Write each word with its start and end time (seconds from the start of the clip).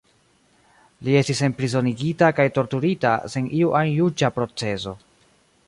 Li 1.07 1.13
estis 1.19 1.41
enprizonigita 1.47 2.29
kaj 2.39 2.47
torturita, 2.57 3.13
sen 3.35 3.53
iu 3.61 3.77
ajn 3.81 3.93
juĝa 4.01 4.33
proceso. 4.39 4.99